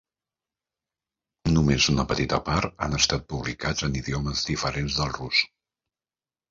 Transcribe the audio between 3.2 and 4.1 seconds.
publicats en